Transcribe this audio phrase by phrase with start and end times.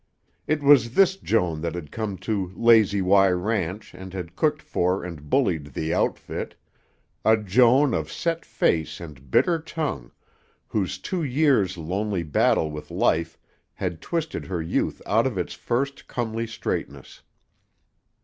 [0.47, 5.03] It was this Joan that had come to Lazy Y Ranch and had cooked for
[5.03, 6.55] and bullied "the outfit"
[7.23, 10.11] a Joan of set face and bitter tongue,
[10.69, 13.37] whose two years' lonely battle with life
[13.75, 17.21] had twisted her youth out of its first comely straightness.